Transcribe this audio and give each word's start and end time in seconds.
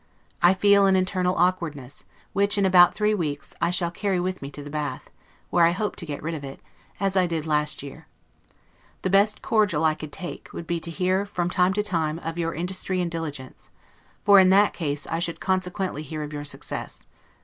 I 0.41 0.55
feel 0.55 0.87
an 0.87 0.95
internal 0.95 1.35
awkwardness, 1.35 2.05
which, 2.33 2.57
in 2.57 2.65
about 2.65 2.95
three 2.95 3.13
weeks, 3.13 3.53
I 3.61 3.69
shall 3.69 3.91
carry 3.91 4.19
with 4.19 4.41
me 4.41 4.49
to 4.49 4.63
the 4.63 4.69
Bath, 4.71 5.11
where 5.51 5.63
I 5.63 5.69
hope 5.73 5.95
to 5.97 6.07
get 6.07 6.23
rid 6.23 6.33
of 6.33 6.43
it, 6.43 6.59
as 6.99 7.15
I 7.15 7.27
did 7.27 7.45
last 7.45 7.83
year. 7.83 8.07
The 9.03 9.11
best 9.11 9.43
cordial 9.43 9.85
I 9.85 9.93
could 9.93 10.11
take, 10.11 10.49
would 10.53 10.65
be 10.65 10.79
to 10.79 10.89
hear, 10.89 11.23
from 11.27 11.51
time 11.51 11.73
to 11.73 11.83
time, 11.83 12.17
of 12.23 12.39
your 12.39 12.55
industry 12.55 12.99
and 12.99 13.11
diligence; 13.11 13.69
for 14.25 14.39
in 14.39 14.49
that 14.49 14.73
case 14.73 15.05
I 15.05 15.19
should 15.19 15.39
consequently 15.39 16.01
hear 16.01 16.23
of 16.23 16.33
your 16.33 16.45
success. 16.45 17.05